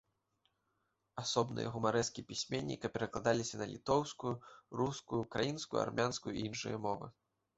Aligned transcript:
Асобныя 1.23 1.73
гумарэскі 1.75 2.23
пісьменніка 2.29 2.91
перакладаліся 2.95 3.55
на 3.61 3.67
літоўскую, 3.73 4.33
рускую, 4.81 5.19
украінскую, 5.27 5.79
армянскую 5.85 6.33
і 6.35 6.41
іншыя 6.49 6.77
мовы. 6.87 7.07